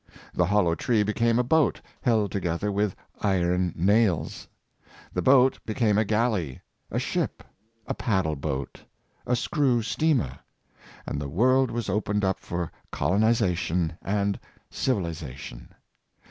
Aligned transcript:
The 0.33 0.47
hollow 0.47 0.73
tree 0.73 1.03
became 1.03 1.37
a 1.37 1.43
boat, 1.43 1.79
held 2.01 2.31
together 2.31 2.71
with 2.71 2.95
iron 3.19 3.71
nails. 3.75 4.47
The 5.13 5.21
boat 5.21 5.59
became 5.63 5.99
a 5.99 6.05
galley, 6.05 6.59
a 6.89 6.97
ship, 6.97 7.43
a 7.85 7.93
paddle 7.93 8.35
boat, 8.35 8.83
a 9.27 9.35
screw 9.35 9.83
steamer, 9.83 10.39
and 11.05 11.21
the 11.21 11.29
world 11.29 11.69
was 11.69 11.87
opened 11.87 12.25
up 12.25 12.39
for 12.39 12.71
colinization 12.91 13.95
and 14.01 14.39
civi 14.71 15.05
lization. 15.11 15.67